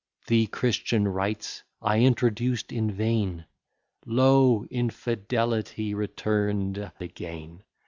[0.25, 3.45] The Christian rites I introduced in vain:
[4.07, 4.65] Lo!
[4.71, 7.61] infidelity return'd again!